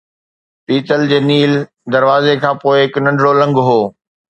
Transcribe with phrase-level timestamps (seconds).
[0.65, 1.53] پيتل جي نيل
[1.93, 3.81] دروازي کان پوءِ هڪ ننڍڙو لنگهه هو